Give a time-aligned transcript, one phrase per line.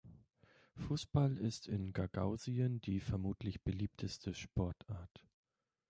[0.77, 5.27] Fußball ist in Gagausien die vermutlich beliebteste Sportart.